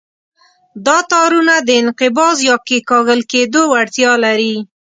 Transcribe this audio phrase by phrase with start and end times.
[0.85, 4.55] دا تارونه د انقباض یا کیکاږل کېدو وړتیا لري.